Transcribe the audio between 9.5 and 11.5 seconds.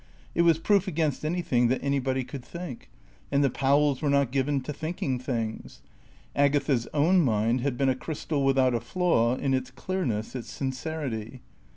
its clearness, its sincerity.